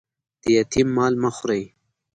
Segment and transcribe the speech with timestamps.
[0.41, 1.63] د یتيم مال مه خوري